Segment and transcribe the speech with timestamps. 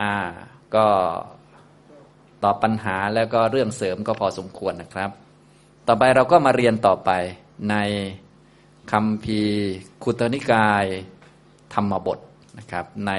[0.00, 0.14] อ่า
[0.74, 0.86] ก็
[2.42, 5.10] ตอบปัญหาแล้วก็เรื่องเสริมก็พอสมควรนะครับ
[5.86, 7.10] ต่อไปเราก็มาเรียนต่อไป
[7.70, 7.76] ใน
[8.92, 9.40] คำพี
[10.02, 10.84] คุตนิกาย
[11.74, 12.18] ธรรมบท
[12.58, 13.12] นะครับ ใน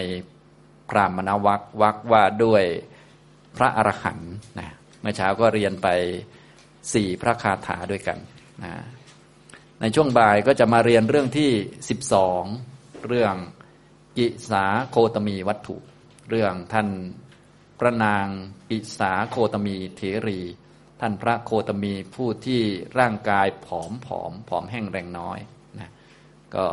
[0.89, 2.63] พรามณวัควักว่าด้วย
[3.57, 4.69] พระอรหันต์นะ
[5.01, 5.87] เมื่อเช้าก็เรียนไป
[6.93, 8.17] สี่พระคาถาด้วยกัน
[8.63, 8.71] นะ
[9.81, 11.51] ในช่วงบ่ายก็จะมาเรียนเรื่องที่
[11.89, 12.43] สิบสอง
[13.07, 13.35] เรื่อง
[14.17, 15.75] กิสาโคตมีวัตถุ
[16.33, 16.89] เรื่องท่าน
[17.79, 18.25] พระนาง
[18.69, 20.39] กิสาโคตมีเถรี
[21.01, 22.61] ท่านพระโคตมีผู้ที่
[22.99, 25.39] ร่างกายผอมผอมผอมแห้งแรงน้อย
[25.79, 25.91] นะ
[26.55, 26.65] ก็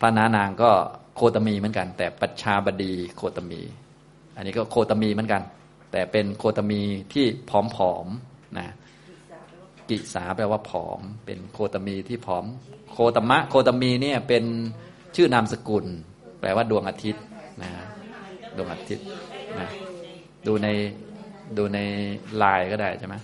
[0.00, 0.70] พระนานางก็
[1.16, 3.60] โคตมีเหมือนกัน แต่ปัจชาบดีโคตมี
[4.36, 5.42] อันนี้ก็โคตมีเหมือนกัน
[5.92, 8.68] แต่เป็นโคตมีที่ผอมๆนะ
[9.88, 12.44] กิสาแปลว่าผอม เป็นโคตมีที่ผอม
[12.92, 14.44] โคตมะ โคตมีเนี่ยเป็น
[15.16, 15.86] ชื่อนามสกุล
[16.40, 17.24] แปลว่าดวงอาทิตย์
[18.56, 19.06] ดวงอาทิตย์
[19.58, 19.68] นะ
[20.46, 20.68] ดูใน
[21.56, 21.78] ดูใน
[22.36, 23.14] ไลน์ก็ได้ใช่ไหม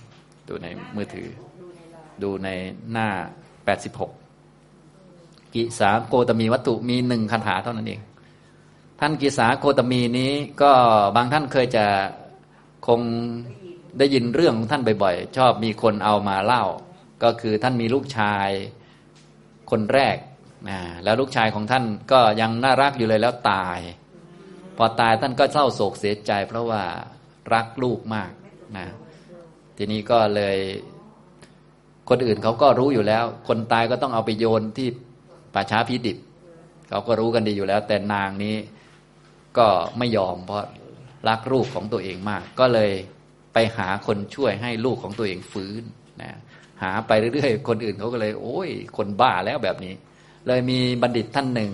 [0.47, 1.27] ดูในมือถือ
[2.23, 2.49] ดูใน
[2.91, 3.07] หน้า
[4.51, 8.01] 86กิสาโคตมีวัตถุมีหนึ่งคาถาเท่านั้นเอง
[8.99, 10.31] ท่านกิสาโคตมีนี้
[10.61, 10.71] ก็
[11.15, 11.85] บางท่านเคยจะ
[12.87, 13.01] คง
[13.97, 16.63] ได้ยินเรื่องของท่านบ่อยๆ ชอบมีคนเอามาเล่า
[17.23, 18.49] ก็คือท่านมีลูกชาย
[19.71, 20.17] คนแรก
[20.69, 23.79] นะแล้วลูกชายของท่านก็ยังน่ารักอยู่เลยแล้วตาย
[24.77, 26.83] พอตายท่านก็เศร้าโศกเสียใจ เพราะว่า
[27.53, 28.31] รักลูกมาก
[28.77, 28.87] นะ
[29.77, 30.57] ทีนี้ก็เลย
[32.09, 34.87] คนอื่นเขาก็รู้อยู่แล้ว คนตายก็ต้องเอาไปโยนที่
[35.53, 36.17] ป่าช้าพิดิบ
[36.89, 38.55] เขาก็รู้กันดีอยู่แล้ว แต่นางนี้
[39.57, 40.65] ก็ไม่ยอมเพราะ
[41.29, 42.91] รักลูกของตัวเองมาก ก็เลย
[43.53, 45.83] ไปหาคนช่วยให้ลูกของตัวเองฟื้น
[46.21, 46.31] นะ
[46.81, 49.93] หาไปเรื่อยๆ คนอื่นเขาก็เลย โอ้ย คนบ้าแล้วแบบนี้
[50.47, 51.71] เลยมีบัณฑิตท่านหนึ่ง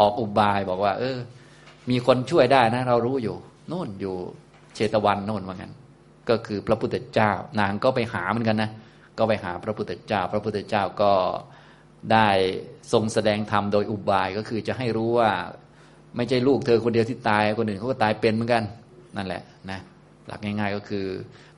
[0.00, 1.18] ออกอุบายบอกว่า เออ
[1.90, 3.36] มีคนช่วยได้นะ เรารู้อยู่
[3.68, 4.14] โน่นอยู่
[4.74, 5.72] เชตวันโน่นว่างั้น
[6.28, 8.70] ก็คือพระพุทธเจ้า นางก็ไปหาเหมือนกันนะ
[9.18, 11.12] ก็ไปหาพระพุทธเจ้า พระพุทธเจ้าก็
[12.12, 12.28] ได้
[12.92, 15.30] ทรงแสดงธรรมโดยอุบายก็คือจะให้รู้ว่า
[16.16, 18.64] ไม่ใช่ลูกเธอคนเดียวที่ตายคนอื่นเขาก็ตายเป็นเหมือนกัน
[19.16, 19.80] นั่นแหละนะ
[20.26, 21.06] หลักง่ายๆก็คือ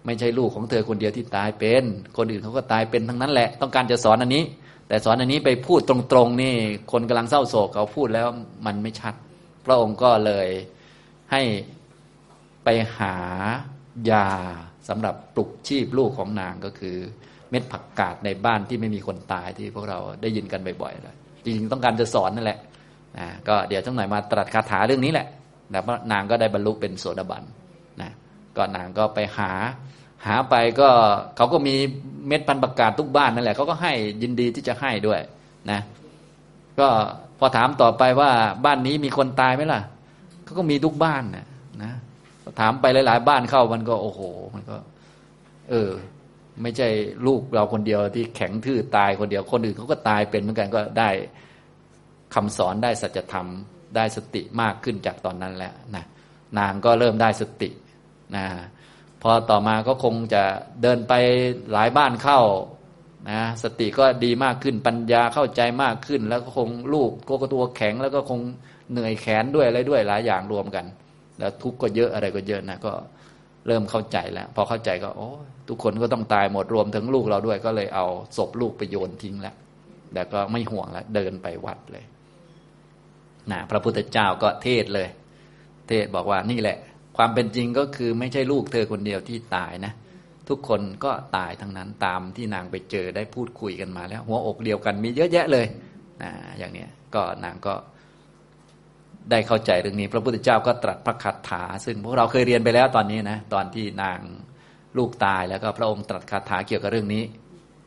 [0.06, 1.84] ไม่ใช่ลูกของเธอคนเดียวที่ตายเป็น
[2.16, 4.42] คนอื่นเขาก็ตายเป็นทั้งนั้นแหละ ต้องการจะสอนอันนี้
[4.88, 6.54] แต่สอนอันนี้ไปพูดตรงๆนี่
[6.92, 8.26] คนกำลังเศร้าโศกเขาพูดแล้ว
[8.66, 9.14] มันไม่ชัด
[9.64, 10.48] พระองค์ก็เลย
[11.32, 11.42] ให้
[12.64, 13.16] ไปหา
[14.10, 14.28] ยา
[14.88, 16.96] สำหรับปลุกชีพลูกของนางก็คือ
[17.50, 22.58] เม็ดผักกาดในบ้านที่ไม่มีคนตายที่พวกเราได้ยินกันบ่อยๆเลยจริงๆต้องการจะสอนนั่นแหละ
[23.18, 25.26] นะก็เดี๋ยวทั้งหน่อยมาตรัสคาถาเรื่องนี้แหละ
[25.70, 25.80] แต่
[26.12, 27.44] นางก็ได้บรรลุเป็นโสดาบัน
[28.02, 28.10] นะ
[28.56, 29.52] ก็นางก็ไปหา
[30.26, 30.88] หาไปก็
[31.36, 31.74] เขาก็มี
[32.26, 33.92] เม็ดพันประกาศทุกบ้านนั่นแหละเขาก็ให้
[34.22, 35.20] ยินดีที่จะให้ด้วย
[35.70, 35.80] นะ
[36.80, 36.88] ก็
[37.40, 38.30] พอถามต่อไปว่า
[38.64, 39.80] บ้านนี้มีคนตายไหมล่ะ
[40.44, 41.46] เขาก็มีทุกบ้านนะ
[41.82, 41.92] นะ
[42.60, 44.20] ถามไปหลาย ๆ บ้านเข้ามันก็โอ้โห
[44.54, 44.76] มันก็
[45.70, 45.90] เออ
[46.62, 46.88] ไม่ใช่
[47.26, 51.08] ลูกเราคนเดียวที่แข็งทื่อตายคนเดียวคนอื่นเขาก็ตายเป็นเหมือนกันก็ได้
[52.34, 53.46] คำสอนได้สัจธรรม
[53.96, 56.04] ได้สติมากขึ้นจากตอนนั้นแล้วนะ
[56.58, 57.70] นางก็เริ่มได้สติ
[58.36, 58.44] นะ
[59.22, 60.42] พอต่อมาก็คงจะ
[60.82, 61.12] เดินไป
[61.72, 62.40] หลายบ้านเข้า
[63.28, 68.40] นะสติก็ดีมากขึ้นปัญญาเข้าใจมากขึ้น แล้วก็คงลูกก็ตัวแข็ง แล้วก็คง
[68.90, 70.84] เหนื่อยแขนด้วยอะไรด้วยหลายอย่างรวมกัน
[71.38, 72.92] แล้วทุกข์ก็เยอะอะไรก็เยอะนะก็
[73.66, 75.28] เริ่มเข้าใจแล้ว พอเข้าใจก็โอ้
[75.68, 79.54] ทุกคนก็ต้องตายหมดรวมถึงลูกเราด้วย ก็เลยเอาศพลูกไปโยนทิ้งแล้ว
[80.12, 82.04] แต่ก็ไม่ห่วงแล้วเดินไปวัดเลย
[83.50, 85.08] นะพระพุทธเจ้าก็เทศเลย
[85.88, 86.78] เทศบอกว่านี่แหละ
[87.16, 89.92] ความเป็นจริงก็คือไม่ใช่ลูกเธอคนเดียวที่ตายนะ
[90.50, 95.66] ทุกคนก็ตายทั้งนั้นตามที่นางไปเจอได้พูดคุยกันมาแล้ว หัวอกเดียวกันมีเยอะแยะเลย
[96.22, 97.74] นะอย่างเนี้ยก็นางก็
[99.30, 104.18] ได้เข้าใจเรื่องนี้ พระพุทธเจ้าก็ตรัสพระคาถา ซึ่งพวกเราเคยเรียนไปแล้วตอนนี้นะตอนที่นาง
[104.98, 107.22] ลูกตายแล้วก็พระองค์ตรัสคาถาเกี่ยวกับเรื่องนี้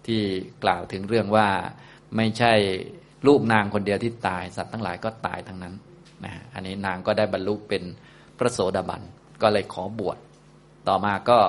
[0.08, 0.22] ที่
[0.64, 1.48] กล่าวถึงเรื่องว่า
[2.18, 2.54] ไม่ใช่
[3.28, 5.74] ลูกนางคนเดียวที่ตายสัตว์ทั้งหลายก็ตายทั้งนั้น
[6.26, 7.84] นะอันนี้นางก็ได้บรรลุเป็น
[8.38, 9.02] พระโสดาบัน
[9.42, 10.18] ก็เลยขอบวช
[10.88, 11.40] ต่อมาก็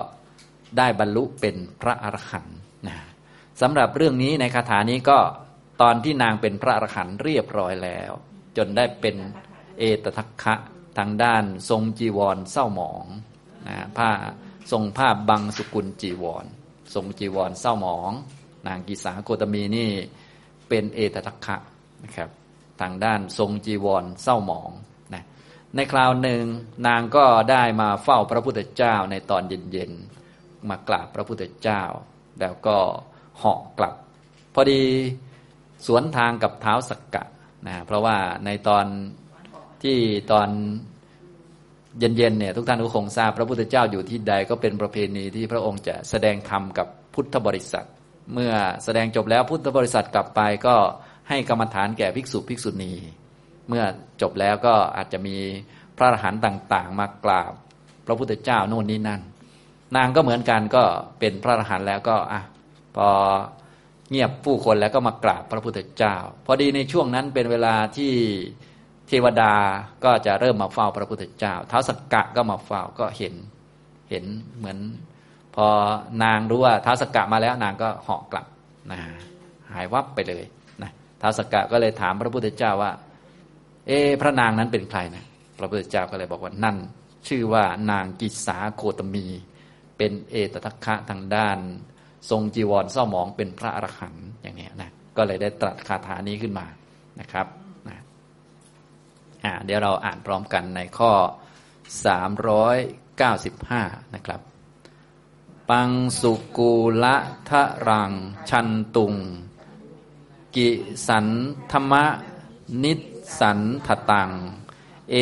[0.79, 2.57] ได้บรรลุเป็นพระอรหันต์
[2.89, 2.97] นะ
[3.61, 5.19] สำหรับเรื่องนี้ในคาถานี้ก็
[5.83, 8.13] ตอนที่นางเป็นพระอรหันต์เรียบร้อยแล้ว
[8.57, 9.17] จนได้เป็น
[9.79, 10.55] เอตทัคคะ
[10.99, 13.05] ทางด้านทรงจีวรเศร้าหมอง
[13.69, 14.11] นะผ้า
[14.73, 16.47] ทรงผ้าบังสุกุลจีวร
[16.95, 18.11] ทรงจีวรเศร้าหมอง
[18.67, 19.91] นางกิสาโคตมีนี่
[20.69, 21.57] เป็นเอตทัคคะ
[22.05, 22.31] นะครับ
[22.81, 24.71] ทางด้านทรงจีวรเศร้าหมอง
[25.15, 25.25] นะ
[25.75, 26.45] ในคราวหนึ่ง
[26.87, 30.24] นางก็ได้มาเฝ้าพระพุทธเจ้าในตอนเย็นๆ
[30.69, 31.83] มากราบพระพุทธเจ้า
[32.41, 32.77] แล้วก็
[33.39, 33.95] เหาะกลับ
[34.55, 34.83] พอดี
[35.87, 37.25] สวนทางกับเท้าสักกะ
[37.67, 38.87] นะเพราะว่าในตอน
[39.83, 39.99] ที่
[40.33, 40.49] ตอน
[41.99, 47.87] เย็นๆเนี่ยทุกท่านก็คงทราบพระพุทธเจ้าอยู่ที่ใดก็เป็นประเพณีที่พระองค์จะแสดงธรรมกับพุทธบริษัท
[48.35, 48.53] เมื่อ
[48.85, 50.77] แสดงจบแล้วพุทธบริษัทกลับไปก็
[51.29, 52.93] ให้กรรมฐานแก่ภิกษุภิกษุณี
[53.69, 53.85] เมื่อ
[54.23, 55.37] จบแล้วก็อาจจะมี
[55.97, 57.53] พระอรหันต์ต่าง ๆ มากราบ
[58.07, 59.21] พระพุทธเจ้าโน่นนี่นั่น
[59.97, 60.83] นางก็เหมือนกันก็
[61.19, 62.41] เป็นพระอรหันต์แล้วก็อะ
[62.97, 63.09] พอ
[64.11, 66.15] เงียบผู้คนแล้วก็มากราบพระพุทธเจ้า
[66.47, 68.13] พอดีในช่วงนั้นเป็นเวลาที่
[69.09, 69.53] เทวดา
[70.05, 73.35] ก็จะเริ่มมาเฝ้าพระพุทธเจ้า เท้าสักกะก็มาเฝ้าก็เห็น
[74.11, 74.25] เห็น
[74.59, 74.79] เหมือน
[75.55, 75.67] พอ
[76.23, 78.47] นางรู้ว่าเท้าสักกะมาแล้วนางก็เหาะกลับ
[78.91, 78.99] นะ
[79.73, 80.45] หายวับไปเลย
[80.83, 82.91] นะเท้าสักกะก็เลยถามพระพุทธเจ้าว่า
[83.89, 85.25] เอพระนางนั้นเป็นใครนะ
[85.59, 86.77] พระพุทธเจ้าก็เลยบอกว่านั่น
[87.29, 89.27] ชื่อว่านางกิสาโคตมี
[89.97, 91.59] เป็นเอตทัคคะทางด้าน
[92.31, 96.67] ทรงจีวรเศร้าหมองเป็นพระอรหันต์อย่างนี้นะก็เลยได้ตรัสคาถานี้ขึ้นมา
[97.21, 97.47] นะครับ
[97.89, 97.99] นะ
[99.45, 101.13] อ่าเดี๋ยวเราอ่านพร้อมกันในข้อ
[102.83, 104.41] 395 นะครับ
[105.71, 107.17] ปังสุกูละ
[107.49, 108.13] ทะรัง
[108.51, 109.15] ชันตุง
[110.57, 110.69] กิ
[111.09, 111.27] สัน
[111.73, 112.05] ธรรมะ
[112.83, 112.93] นิ
[113.39, 114.31] สันทตัง
[115.11, 115.17] เอ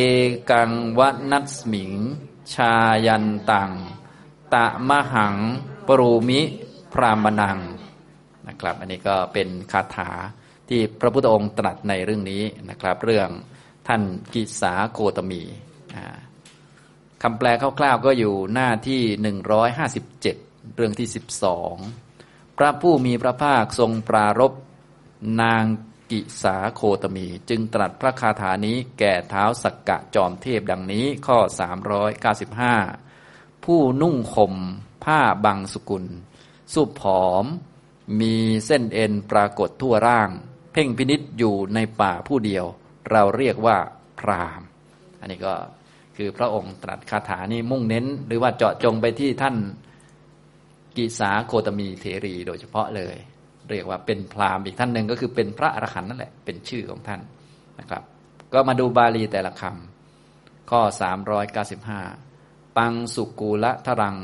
[0.51, 1.93] กังวนัสมิง
[2.53, 2.75] ชา
[3.07, 3.71] ยันตัง
[4.55, 5.37] ตะมหัง
[5.89, 6.41] ปรูมิ
[6.93, 7.59] พรามนัง
[8.49, 10.11] นะครับ อันนี้ก็เป็นคาถา
[10.69, 13.29] ที่พระพุทธองค์ตรัสในเรื่องนี้นะครับ เรื่อง
[13.89, 14.03] ท่าน
[14.33, 15.43] กิสาโคตมี
[17.23, 17.47] คำแปล
[17.79, 19.03] คร่าวๆก็อยู่หน้าที่
[20.09, 21.09] 157 เรื่องที่
[21.83, 24.53] 12 พระผู้มีพระภาคทรงปรารบ
[25.43, 25.65] นาง
[26.13, 31.39] กิสาโคตมี จึงตรัสพระคาถานี้แก่เท้าสักกะจอมเทพดังนี้ข้อ
[32.33, 33.12] 395
[33.65, 34.55] ผู้นุ่งข่ม
[35.05, 36.05] ผ้าบางสกุล
[36.75, 37.45] สุผอม
[38.21, 38.35] มี
[38.67, 40.31] เส้นเอ็นปรากฏทั่วร่าง
[40.73, 42.65] เพ่งพินิษอยู่ในป่าผู้เดียว
[43.11, 43.77] เราเรียกว่า
[44.21, 44.61] พราม
[45.21, 45.55] อันนี้ก็
[46.17, 49.57] คือพระองค์ตรัสคาถานี้มุ่งเน้น หรือว่าเจาะจงไปที่ท่าน
[50.97, 53.17] กิสาโคตมีเถรีโดยเฉพาะเลย
[53.71, 57.21] เรียกว่าเป็นพรามอีกท่านหนึ่งก็คือเป็นพระอรหันต์นั่นแหละเป็นชื่อของท่าน
[57.81, 58.03] นะครับ
[58.53, 60.81] ก็มาดูบาลีแต่ละคำข้อ
[61.67, 62.32] 395
[62.77, 64.17] ปังสุกูละทรัง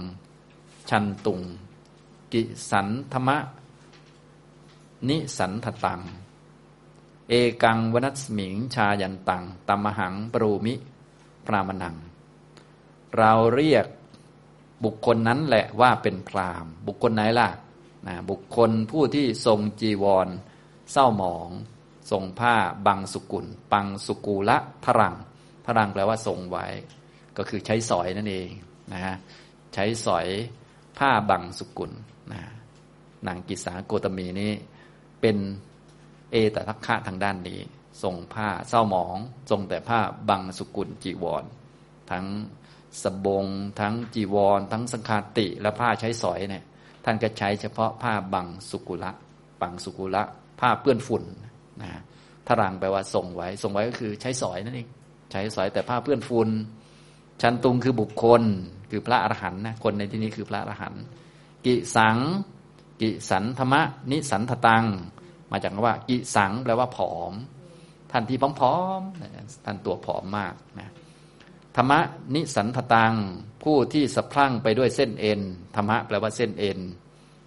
[0.90, 1.40] ชันตุง
[2.32, 3.38] กิสันธรมะ
[5.08, 6.00] นิสันทตัง
[7.28, 10.74] เอกังวนัสมิงชายันตังตัมหังปรูมิ
[11.46, 11.96] พรามนัง
[13.16, 13.86] เราเรียก
[14.84, 17.48] บุคคลนั้นแหละว่าเป็นพรามบุคคลไหนล่ะ
[18.06, 20.28] นะบุคคลผู้ที่ทรงจีวร
[20.92, 21.50] เศร้าหมอง
[22.10, 22.54] ทรงผ้า
[22.86, 25.14] บังสุกุล ปังสุกูละทรัง
[25.64, 26.66] ทรังแปลว่าทรงไว้
[27.38, 28.48] ก็คือใช้สอยนั่นเอง
[28.92, 29.16] นะฮะ
[29.74, 30.26] ใช้สอย
[30.98, 31.92] ผ้าบังสุกุล
[32.32, 32.40] นะ
[33.26, 34.52] นางกิสาโกตมีนี้
[35.20, 35.36] เป็น
[36.30, 37.60] เอตทัคคะทางด้านนี้
[38.02, 39.16] ทรงผ้าเศร้าหมอง
[39.50, 41.44] ทรงแต่ผ้าบังสุกุลจีวร
[42.10, 42.26] ทั้ง
[43.02, 43.46] สบง
[43.80, 46.64] ทั้งจีวร ทั้งสังคาติและผ้าใช้สอยเนี่ย
[47.04, 49.10] ท่านก็ใช้เฉพาะผ้าบังสุกุละ
[49.60, 50.22] บังสุกุละ
[50.60, 51.24] ผ้าเปื้อนฝุ่น
[51.82, 51.90] นะ
[52.46, 54.88] ทรังแปลว่าส่งไว้ส่งไว้ก็คือใช้สอยนั่นเอง
[55.32, 56.48] ใช้สอยแต่ผ้าเปื้อนฝุ่น
[57.42, 58.42] ชันตุงคือบุคคล
[58.90, 61.02] คือพระอรหันต์นะคนในที่นี้คือพระอรหันต์
[61.66, 62.16] กิสัง
[63.00, 64.84] กิสันธรรมะนิสันทตัง
[65.50, 67.32] มาจากคำว่า กิสังแปลว่าผอม
[68.12, 70.88] ท่านที่ผอมๆท่านตัวผอมมากนะ
[71.76, 71.98] ธรรมะ
[72.34, 73.14] นิสันทตัง
[73.62, 75.40] ผู้ที่สะพรั่งไปด้วยเส้นเอ็น
[75.76, 76.78] ธรรมะแปลว่าเส้นเอ็น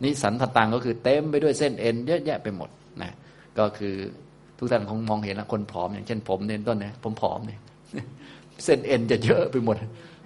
[0.03, 2.69] นิสันทตังก็คือเต็มไปด้วยเส้นเอ็นเยอะแยะไปหมด
[3.01, 3.11] นะ
[3.59, 3.95] ก็คือ
[4.57, 7.59] ทุกท่านคงมองเห็นแล้วคนผอมอย่างเช่นผมเนี่ยต้นนี่ยผมผอมเนี่ย
[8.65, 9.77] เส้นเอ็นจะเยอะไปหมด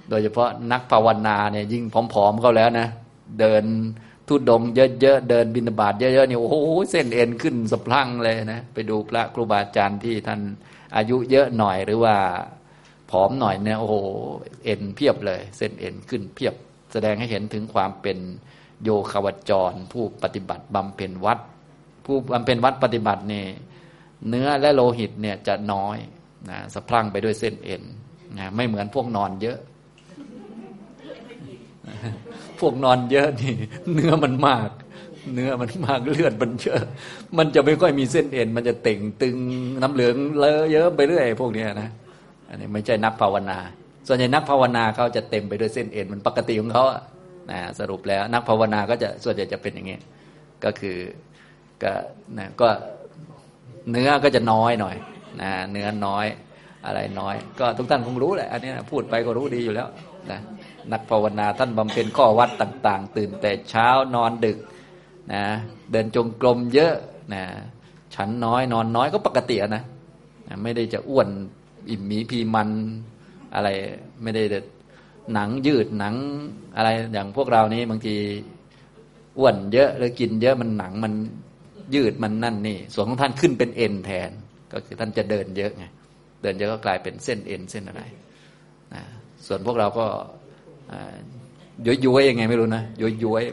[0.09, 2.87] โดยเฉพาะนักภาวนาเนี่ยยิ่งผอมๆเขาแล้วนะ
[3.39, 3.63] เดิน
[4.27, 4.61] ทุดดง
[5.01, 6.55] เยอะๆเดินบินบาตเยอะๆเนี่ยโอ้โห
[6.91, 10.41] เส้นเอ็นขึ้นสะพรั่งเลยนะไปดูพระครูบาอาจารย์ที่ท่าน
[10.95, 12.15] อายุเยอะหน่อยหรือว่า
[13.11, 13.95] ผอมหน่อยเนี่ยโอ้โห
[14.65, 16.55] เอ็นเพียบเลย เส้นเอ็นขึ้นเพียบ
[16.91, 18.17] แสดงให้เห็นถึงความเป็น
[18.83, 21.39] โยคาวจร ผู้ปฏิบัติบำเพ็ญวัด
[22.05, 23.47] ผู้บำเพ็ญวัดปฏิบัติเนี่ย
[24.29, 25.97] เนื้อและโลหิตเนี่ยจะน้อย
[26.49, 27.83] นะสะพรั่งไปด้วยเส้นเอ็น
[28.37, 29.57] นะไม่เหมือนพวกนอนเยอะ
[32.59, 33.53] พวกนอนเยอะนี่
[33.93, 34.69] เนื้อมันมาก
[35.33, 36.81] เนื้อมันมากเลือดมันเยอะ
[37.37, 39.35] มันจะไม่ค่อยมีเส้นเอ็น มันจะเต่งตึง
[39.81, 41.89] น้ำเหลืองเลอะเยอะไปเรื่อยพวกนี้นะ
[42.49, 43.57] อันนี้ไม่ใช่นักภาวนา
[44.07, 46.85] ส่วนใหญ่นักภาวนาเขาจะเต็มไปด้วยเส้นเอ็นมันปกติของเขา
[47.51, 49.97] นะสรุปแล้ว นักภาวนาก็จะส่วนใหญ่จะเป็นอย่างนี้
[50.63, 50.97] ก็คือ
[51.83, 51.93] ก็
[52.37, 52.69] นะก็
[53.91, 54.95] เนื้อก็จะน้อยหน่อย
[55.41, 56.25] นะเนื้อน้อย
[56.85, 59.87] อะไรน้อย ก็ทุกท่านคงรู้แหละ อันนี้พูดไปก็รู้ดีอยู่แล้ว
[60.31, 60.39] นะ
[60.91, 64.57] นักภาวนาท่านบำเพ็ญข้อวัดต่าง ๆ ตื่นแต่เช้านอนดึก
[65.33, 65.43] นะ
[65.91, 66.93] เดินจงกรมเยอะ
[67.33, 67.43] นะ
[68.15, 69.83] ฉันน้อยนอนน้อยก็ปกตินะ
[70.47, 71.27] นะไม่ได้จะอ้วน
[71.89, 72.69] อิ่มมีพีมัน
[73.55, 73.69] อะไร
[74.23, 74.43] ไม่ได้
[75.33, 76.15] หนังยืดหนัง
[76.75, 78.15] อะไรอย่างพวกเรานี้บางที
[79.37, 81.13] อ้วนเยอะหรือกินเยอะมันหนังมัน
[81.95, 84.29] ยืดมันนั่นนี่ ส่วนของท่านขึ้นเป็นเอ็นแทน
[84.71, 85.85] ก็คือท่านจะเดินเยอะไง
[86.45, 88.03] เดินเยอะก็กลายเป็นเส้นเอ็นเส้นอะไร
[88.93, 89.03] นะ
[89.47, 90.05] ส่วนพวกเราก็
[91.85, 93.43] ย้อยย้อยยังไงไม่รู้นะย้อยย้อย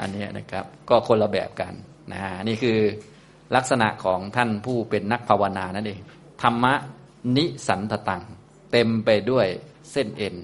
[0.00, 1.74] อันนี้นะครับ ก็คนละแบบกัน
[2.12, 2.78] นะนี่คือ
[3.56, 6.00] ลักษณะของท่านผู้เป็นนักภาวนานั่นเอง
[6.42, 6.74] ธรรมะ
[7.36, 8.22] นิสันตตัง
[8.72, 9.46] เต็มไปด้วย
[9.92, 10.34] เส้นเอ็น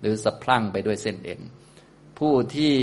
[0.00, 1.40] หรือสะพรั่งไปด้วยเส้นเอ็น
[2.18, 2.74] ผู้ที่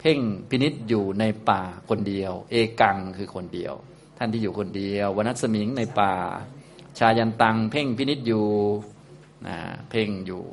[0.00, 0.18] เพ่ง
[0.48, 3.74] พินิษอยู่ในป่าคนเดียว เอกังคือคนเดียว
[4.18, 6.12] ท่านที่อยู่คนเดียววนัสมิงในป่า
[6.98, 8.46] ชายันตัง เพ่งพินิษอยู่
[9.46, 9.56] นะ
[9.90, 10.44] เพ่งอยู่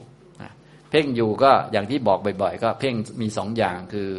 [0.41, 0.49] นะ
[0.89, 4.09] เพ่งอยู่ก็อย่างที่บอกบ่อย ๆ ก็เพ่งมีสองอย่างคือ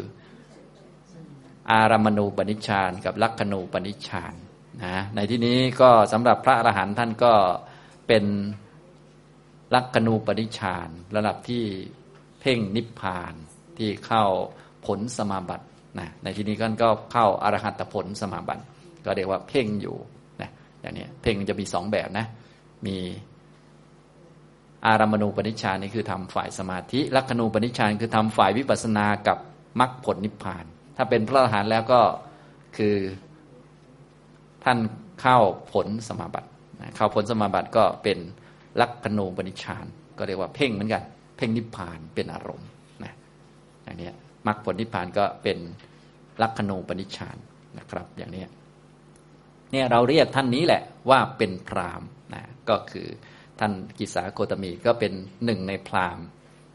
[1.70, 4.34] อารามณูปนิชฌานกับลักขณูปนิชฌาน
[4.84, 7.32] นะในที่นี้ก็สำหรับพระอรหันต์ท่านก็
[8.08, 8.24] เป็น
[9.74, 11.64] ลักขณูปนิชฌานระดับที่
[12.40, 13.34] เพ่งนิพพาน
[13.78, 14.24] ที่เข้า
[14.86, 15.66] ผลสมาบัติ
[15.98, 18.62] นะในที่นี้ก็เข้าอรหัตผลสมาบัติ
[19.06, 19.96] ก็เรียกว่าเพ่งอยู่
[20.42, 22.26] นะอย่างนี้เพ่งจะมีสองแบบนะ
[22.86, 22.96] มี
[24.86, 29.38] อารามณูปนิชฌานนี่คือทำฝ่ายสมาธิลักขณูปนิชฌานคือทำฝ่ายวิปัสสนากับ
[29.80, 30.64] มรรคผลนิพพาน
[30.96, 32.00] ถ้าเป็นพระอรหันต์แล้วก็
[32.76, 32.96] คือ
[34.64, 34.78] ท่าน
[35.20, 35.38] เข้า
[35.72, 36.48] ผลสมาบัติ
[36.96, 38.18] เข้าผลสมาบัติก็เป็น
[38.80, 39.84] ลักขณูปนิชฌาน
[40.18, 41.02] ก็เรียกว่าเพ่งเหมือนกัน
[41.36, 42.68] เพ่งนิพพานเป็นอารมณ์
[43.04, 43.12] นะ
[43.84, 44.10] อย่างนี้
[44.46, 45.58] มรรคผลนิพพานก็เป็น
[46.42, 47.36] ลักขณูปนิชฌาน
[47.78, 48.42] นะครับ อย่างนี้
[49.72, 53.08] เนี่ยเราเรียกท่านนี้แหละว่าเป็นพราหมณ์นะก็คือ
[53.60, 55.12] ท่านกิสาโคตมีก็เป็น
[55.44, 56.24] หนึ่งในพราหมณ์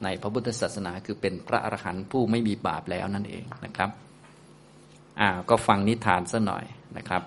[0.04, 3.90] ในพระพุทธศาสนาคือเป็นพระอรหันต์ผู้ไม่มีบาปแล้วนั่นเองนะครับ
[5.20, 6.66] อ่าก็ฟังนิทานซะหน่อย
[6.98, 7.24] นะครับ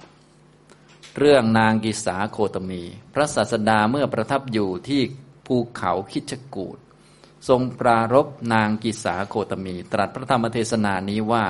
[1.19, 2.83] เรื่องนางกิสาโคตมี
[3.15, 5.03] พระศาสดาเมื่อประทับอยู่ที่
[5.47, 6.79] ภูเขาคิชกูด
[7.49, 11.45] ทรงปรารบนางกิสาโคตมี ตรัสพระธรรมเทศนานี้ว่า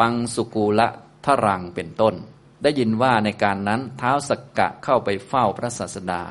[0.00, 0.88] ปังสุกูละ
[1.24, 2.14] ทรังเป็นต้น
[2.62, 6.22] ได้ยินว่าในการนั้นเท้าสกกะเข้าไปเฝ้าพระศาสดา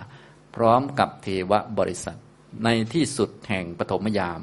[0.56, 2.18] พร้อมกับเทวบริษัท
[2.64, 4.42] ในที่สุดแห่งปฐมยาม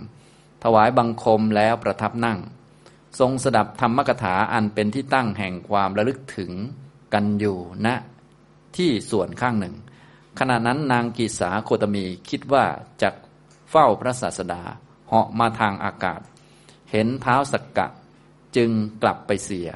[0.62, 2.38] ถวายบังคมแล้วประทับนั่ง
[3.18, 6.52] ทรงสดับธรรมกถาอันเป็นที่ตั้งแห่งความระลึกถึง
[7.14, 7.94] กันอยู่ณนะ
[8.76, 9.74] ที่ส่วนข้างหนึ่ง
[10.38, 12.64] ขณะนั้นนางกีสาโคตมีคิดว่า
[13.02, 13.10] จะ
[13.70, 14.62] เฝ้าพระศาสดา
[15.08, 16.20] เหาะมาทางอากาศ
[16.90, 17.86] เห็นเท้าสกกะ
[18.56, 18.70] จึง
[19.02, 19.68] กลับไปเสีย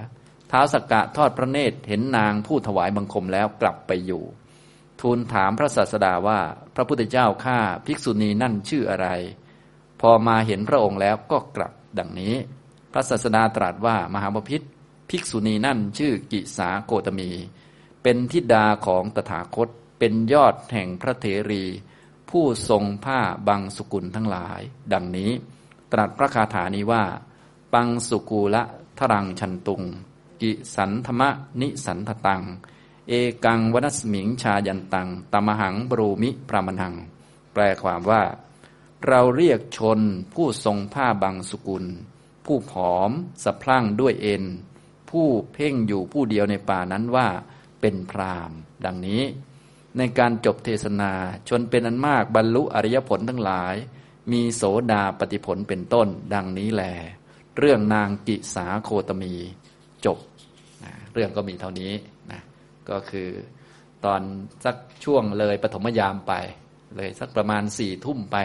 [0.51, 4.23] ท้าวสักกะทอดพระเนตรเห็นนางผู้ถวายบังคมแล้วกลับไปอยู่
[5.01, 6.41] ทูลถามพระศาสดาว่า
[6.75, 9.09] พระพุทธเจ้าข้าภิกษุณีนั่นชื่ออะไร
[10.01, 12.35] พอมาเห็นพระองค์แล้วก็กลับดังนี้
[12.93, 14.63] พระศาสดาตรัสว่ามหาบพิษ
[15.11, 17.31] ภิกษุณีนั่นชื่อกิสาโกตมี
[18.03, 21.65] เป็นทิดาของตถาคต เป็นยอดแห่งพระเถรี
[22.31, 24.61] ผู้ทรงผ้าบางสุกุลทั้งหลาย
[24.93, 25.31] ดังนี้
[25.93, 27.05] ตรัสพระคาถานี้ว่า
[27.73, 28.63] ปังสุกูละ
[28.99, 29.83] ทรังชันตุง
[30.43, 31.23] กิสันธรรม
[31.61, 32.43] นิสันทตัง
[33.09, 33.13] เอ
[33.45, 36.95] กังวนัสมิงชายันตังตมหังบรูมิพระมนัง
[37.53, 38.23] แปลความว่า
[39.07, 40.01] เราเรียกชน
[40.35, 41.85] ผู้ทรงผ้าบางสกุล
[42.45, 43.11] ผู้ผอม
[43.45, 44.45] สะพรั่งด้วยเอ็น
[45.11, 47.29] ผู้เพ่งอยู่ผู้เดียวในป่านั้นว่า
[47.81, 48.51] เป็นพราม
[48.85, 49.23] ดังนี้
[49.97, 51.13] ในการจบเทศนา
[51.49, 53.75] ชนเป็นอันมากบรรลุอริยผลทั้งหลาย
[54.33, 56.85] มีโสดาปฏิผลเป็นต้นดังนี้แหล
[57.59, 59.35] เรื่องนางกิสาโคตมี
[60.05, 60.19] จบ
[61.15, 61.93] เรื่องก็มีเท่านี้
[62.33, 62.41] นะ
[62.91, 63.29] ก็คือ
[64.05, 64.21] ตอน
[64.65, 66.33] สักช่วงเลยปฐมยามไป
[66.97, 68.37] เลยสักประมาณสี่ทุ่มไป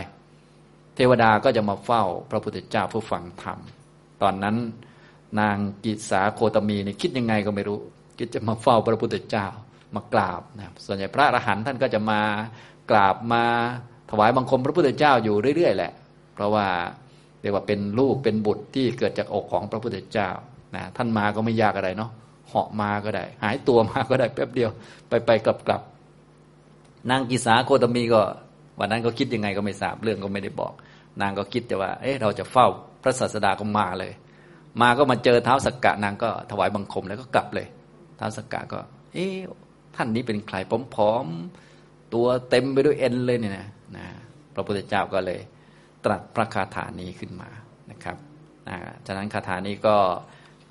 [0.96, 3.60] เทวดาก็จะมาเฝ้าพระพุทธเจ้าผู้ฟังธรรม
[4.22, 4.56] ตอนนั้น
[5.40, 7.80] นางกิสาโคตมีนี่คิดยังไงก็ไม่รู้
[8.18, 9.48] คิดจะมาเฝ้าพระพุทธเจ้า
[9.96, 12.22] มากราบนะส่วนใหญ่พระอรหันต์ท่านก็จะมา
[12.92, 13.44] กราบมา
[14.10, 15.92] ถวายบังคมพระพุทธเจ้าอยู่เรื่อยๆแหละ
[16.34, 16.68] เพราะว่า
[17.42, 20.30] เรียกว่าเป็นลูกเป็นบุตรที่เกิดจากอกของพระพุทธเจ้า
[20.76, 22.12] นะท่านมาก็ไม่ยากอะไรเนาะ
[22.54, 24.72] เหาะมาก็ได้ หายตัวมาก็ได้แป๊บเดียว
[25.10, 25.82] ไปไปกลับกลับ
[27.10, 28.22] นางกิสาโคตมีก็
[28.80, 30.74] วันนั้นก็คิดยังไงก็ไม่ทราบเรื่องก็ไม่ได้บอก
[31.22, 32.68] นางก็คิดแต่ว่า เอ๊ะเราจะเฝ้า
[33.04, 34.12] พระศาสดาก็มาเลย
[34.82, 37.68] มาก็มาเจอเท้าสักกะนางก็ถวายบังคมแล้วก็กลับเลย
[38.18, 38.80] เท้าสักกะก็
[39.14, 39.36] เอ๊ะ
[39.96, 40.58] ท่านนี้เป็นใคร
[40.96, 43.68] ผอมๆตัวเต็มไปด้วยเอ็นเลยเนี่ยนะ
[43.98, 44.06] นะ
[44.54, 45.40] พระพุทธเจ้าก็เลย
[46.06, 47.50] ตรัสพระคาถานี้ขึ้นมา
[47.92, 48.18] นะครับ
[48.68, 49.96] นะฉะนั้นคาถานี้ก็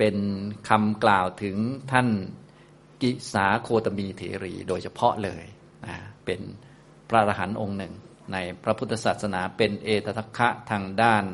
[0.04, 0.20] เป็น
[0.68, 1.56] คำกล่าวถึง
[1.92, 2.08] ท่าน
[3.02, 5.44] กิสาโคตมีเถรีโดยเฉพาะเลย
[5.86, 6.40] นะเป็น
[7.08, 7.94] พระอรหันต์องค์หนึ่ง
[8.32, 11.24] ในพระพุทธศาสนาเป็นเอตทัคคะทางด้าน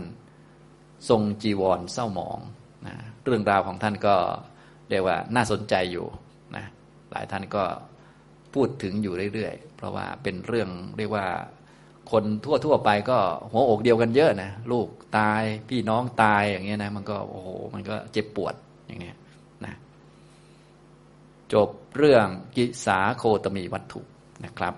[1.08, 2.38] ทรงจีวรเศร้าหมอง
[2.86, 4.16] นะเรื่องราวของท่านก็
[4.90, 6.06] เรียกว่าน่าสนใจอยู่
[6.56, 6.64] นะ
[7.10, 7.64] หลายท่านก็
[8.54, 11.26] พูดถึงอยู่เรื่อยๆ เพราะว่าเป็นเรื่องเรียกว่า
[12.10, 12.24] คน
[12.64, 13.18] ทั่วๆไปก็
[13.50, 14.88] หัวอกเดียวกันเยอะนะลูก
[15.18, 18.54] ตายพี่น้องตายอย่างเงี้ยนะมันก็โอ้โหมันก็เจ็บปวด
[18.86, 19.16] อย่างเงี้ย
[19.64, 19.74] นะ
[21.52, 24.00] จบเรื่องกิสาโคตมีวัตถุ
[24.44, 24.74] นะครับ